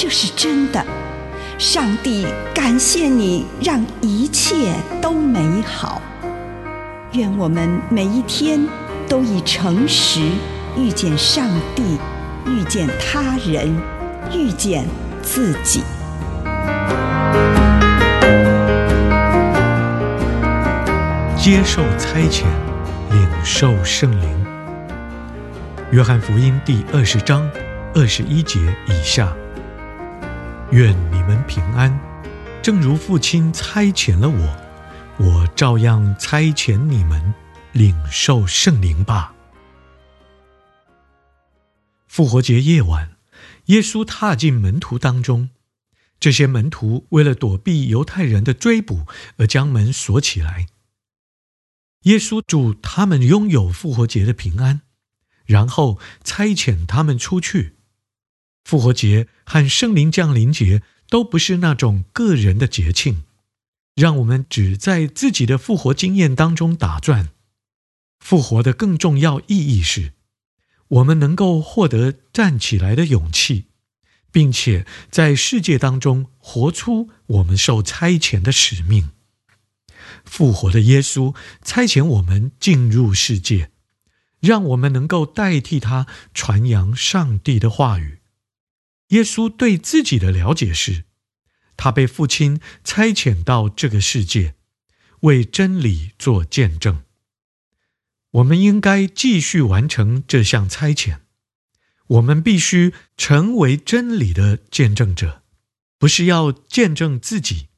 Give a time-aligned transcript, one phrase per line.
[0.00, 0.80] 这是真的，
[1.58, 6.00] 上帝感谢你，让一切都美好。
[7.14, 8.64] 愿我们每一天
[9.08, 10.20] 都以诚实
[10.76, 11.98] 遇见上帝，
[12.46, 13.76] 遇见他人，
[14.32, 14.86] 遇见
[15.20, 15.82] 自己。
[21.36, 22.44] 接受差遣，
[23.10, 24.46] 领受圣灵。
[25.90, 27.50] 约翰福音第二十章
[27.96, 29.34] 二十一节以下。
[30.70, 31.98] 愿你们平安，
[32.62, 34.56] 正如父亲差遣了我，
[35.18, 37.32] 我照样差遣你们，
[37.72, 39.34] 领受圣灵吧。
[42.06, 43.16] 复活节夜晚，
[43.66, 45.48] 耶稣踏进门徒当中，
[46.20, 49.06] 这些门徒为了躲避犹太人的追捕
[49.38, 50.66] 而将门锁起来。
[52.02, 54.82] 耶稣祝他们拥有复活节的平安，
[55.46, 57.77] 然后差遣他们出去。
[58.68, 63.24] 复活节和圣灵降临节都不是那种个人的节庆，
[63.94, 67.30] 让我们只在自己的复活经验当中打转。
[68.20, 70.12] 复活的更重要意义是，
[70.88, 73.68] 我们能够获得站起来的勇气，
[74.30, 79.12] 并且在世界当中活出我们受差遣的使命。
[80.26, 83.70] 复活的耶稣差遣我们进入世界，
[84.40, 88.18] 让我们能够代替他传扬上帝的话语。
[89.08, 91.04] 耶稣对自己的了解是，
[91.76, 94.54] 他被父亲差遣到这个世界，
[95.20, 97.02] 为真理做见证。
[98.32, 101.20] 我们应该继续完成这项差遣。
[102.08, 105.42] 我们必须成为真理的见证者，
[105.98, 107.68] 不是要见证自己，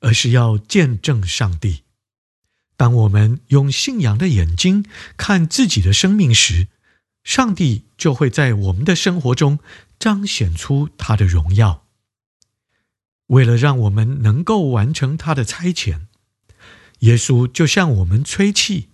[0.00, 1.82] 而是要见证上帝。
[2.76, 4.84] 当我们用信仰的眼睛
[5.16, 6.68] 看自己的生命时，
[7.24, 9.58] 上帝就会在我们的生活中
[9.98, 11.86] 彰显出他的荣耀。
[13.26, 16.06] 为了让我们能够完成他的差遣，
[17.00, 18.88] 耶稣就向我们吹气。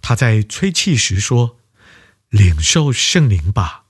[0.00, 1.58] 他在吹气时说
[2.30, 3.86] ：“领受圣灵吧。”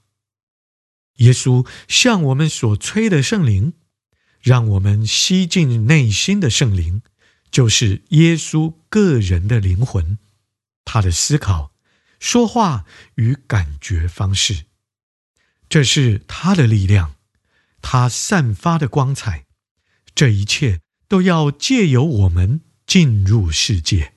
[1.16, 3.74] 耶稣向我们所吹的圣灵，
[4.40, 7.02] 让我们吸进内心的圣灵，
[7.50, 10.18] 就是耶稣个人的灵魂，
[10.84, 11.72] 他的思考。
[12.18, 12.84] 说话
[13.16, 14.64] 与感觉方式，
[15.68, 17.12] 这是他的力量，
[17.82, 19.44] 他散发的光彩。
[20.14, 24.12] 这一切都要借由我们进入世界。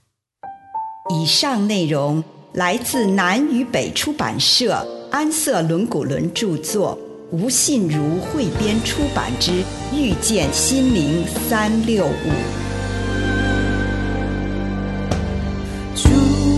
[1.13, 2.23] 以上内容
[2.53, 6.97] 来自南与北出版社安瑟伦古伦著作，
[7.31, 9.51] 吴信如汇编出版之
[9.93, 12.09] 《遇见心灵三六五》。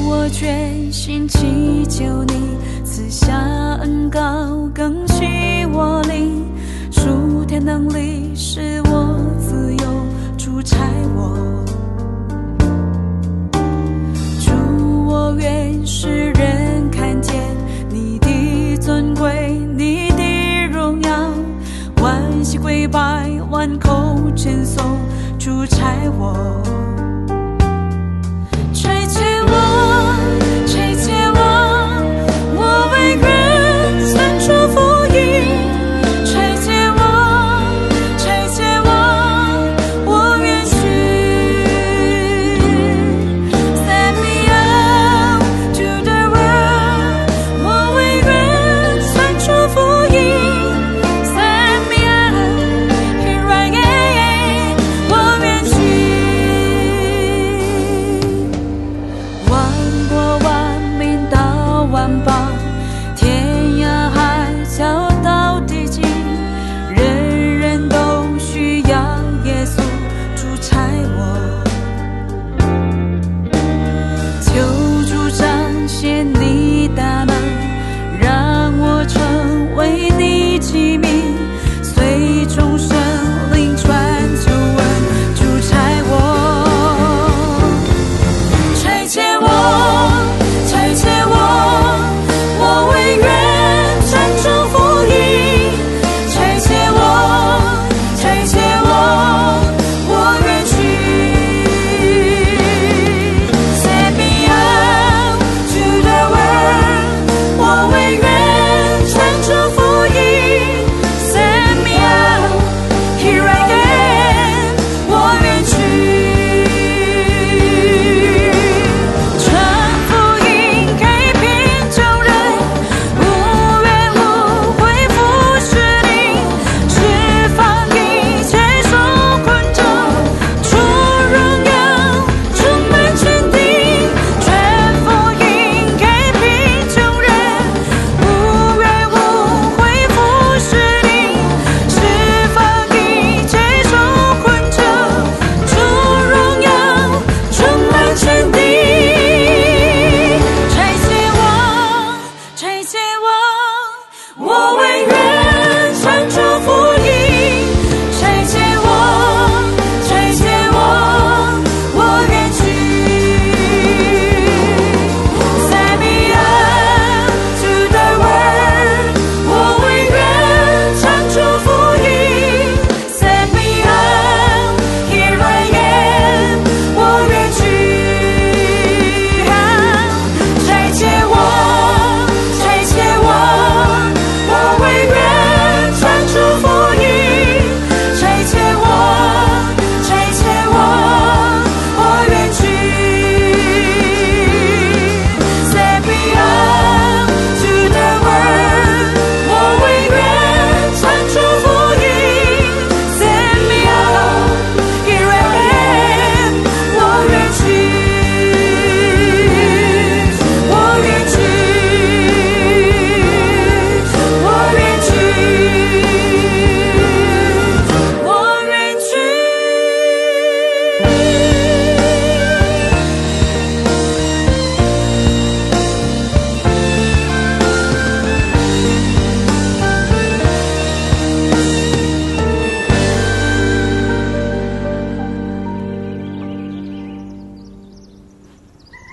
[0.05, 3.33] 我全心祈求你赐下
[3.81, 4.19] 恩膏，
[4.73, 6.45] 更新我灵，
[6.91, 10.05] 属天能力使我自由
[10.37, 10.77] 主差
[11.15, 11.33] 我。
[14.39, 14.51] 主，
[15.07, 17.41] 我愿世人看见
[17.89, 21.33] 你的尊贵，你的荣耀，
[22.01, 23.89] 万膝跪拜，万口
[24.35, 24.97] 称颂，
[25.39, 25.87] 主差
[26.19, 26.82] 我。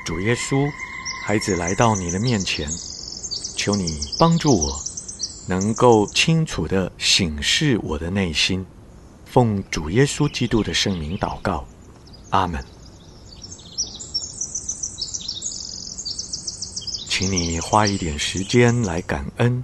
[0.04, 0.70] 主耶稣，
[1.24, 2.68] 孩子来到你的面前，
[3.56, 4.80] 求你帮助我，
[5.46, 8.64] 能够清楚地省视我的内心。
[9.26, 11.64] 奉主耶稣基督的圣名祷告，
[12.30, 12.64] 阿门。
[17.06, 19.62] 请你花一点时间来感恩，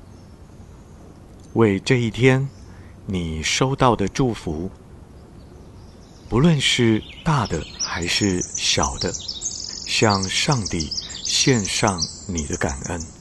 [1.55, 2.47] 为这一天
[3.07, 4.71] 你收到的祝福，
[6.29, 9.13] 不论是大的还是小的，
[9.87, 10.93] 向上帝
[11.25, 13.16] 献上你的感恩。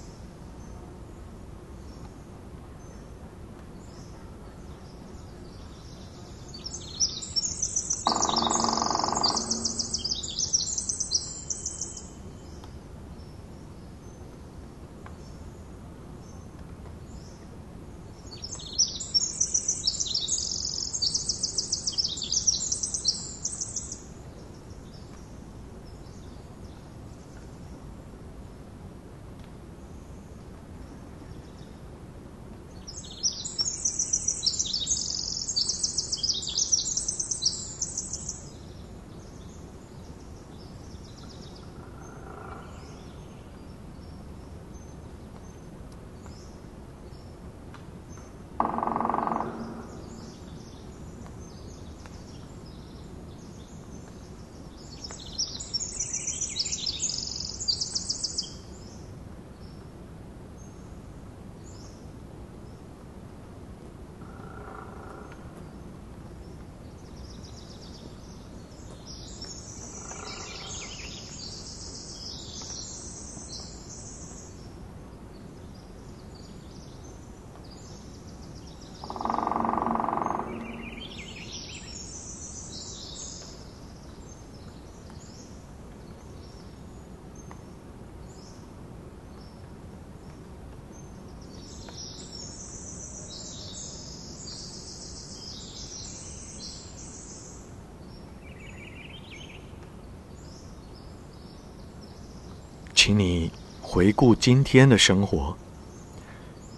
[103.05, 103.51] 请你
[103.83, 105.55] 回顾今天的生活，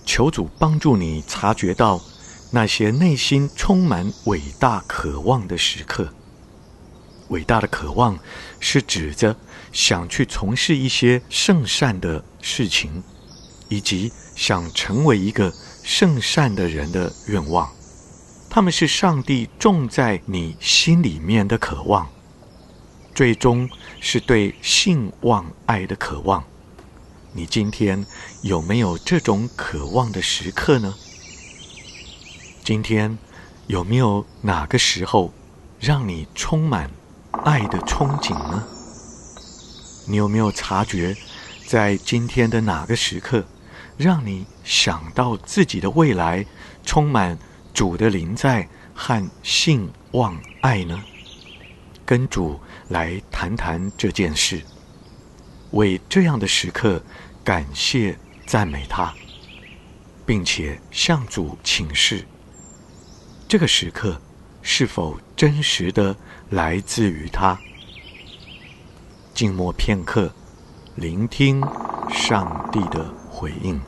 [0.06, 2.02] 求主帮助你察觉到
[2.52, 6.10] 那些内心充满伟大渴望的时刻。
[7.30, 8.20] 伟大的渴望
[8.60, 9.34] 是指着
[9.72, 13.02] 想去从事一些圣善的事情，
[13.70, 17.72] 以及想成为一个圣善的人的愿望。
[18.50, 22.06] 他们是上帝种在你心里面的渴望。
[23.18, 23.68] 最终
[24.00, 26.44] 是对性望爱的渴望。
[27.34, 28.06] 你今天
[28.44, 30.94] 有没有这种渴望的时刻呢？
[32.64, 33.18] 今天
[33.66, 35.34] 有没有哪个时候
[35.80, 36.92] 让你充满
[37.32, 38.64] 爱的憧憬呢？
[40.06, 41.18] 你有没有察觉，
[41.66, 43.44] 在今天的哪个时刻，
[43.98, 46.46] 让你想到自己的未来
[46.86, 47.36] 充满
[47.74, 51.04] 主的临在和信望爱呢？
[52.08, 54.64] 跟主来谈谈这件事，
[55.72, 57.04] 为这样的时刻
[57.44, 59.14] 感谢赞美他，
[60.26, 62.24] 并且向主请示：
[63.46, 64.22] 这个时刻
[64.62, 66.16] 是否真实的
[66.50, 67.60] 来自于他？
[69.34, 70.34] 静默片刻，
[70.96, 71.62] 聆听
[72.10, 73.82] 上帝的回应。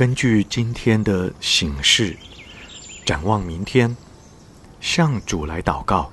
[0.00, 2.16] 根据今天的醒示，
[3.04, 3.94] 展望明天，
[4.80, 6.10] 向主来祷告。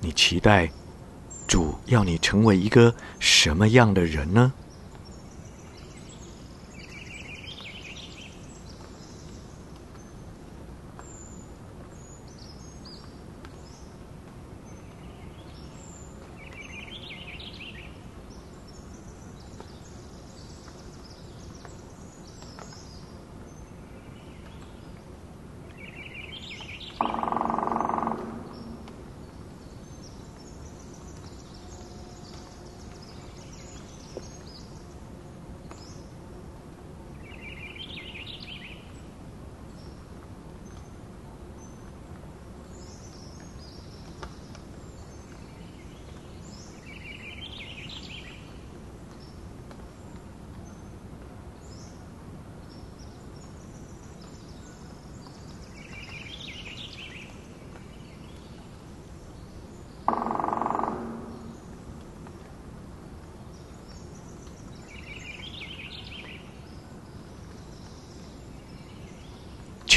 [0.00, 0.68] 你期待
[1.46, 4.52] 主要你成为一个什么样的人呢？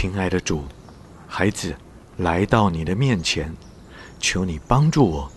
[0.02, 0.64] 亲爱的主，
[1.28, 1.76] 孩子
[2.16, 3.54] 来到你的面前，
[4.18, 5.30] 求你帮助我，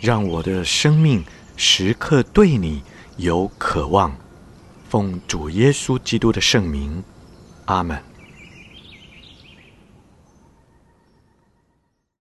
[0.00, 1.24] 让我的生命
[1.56, 2.82] 时刻对你
[3.18, 4.12] 有渴望。
[4.88, 7.04] 奉主耶稣基督的圣名，
[7.66, 8.09] 阿门。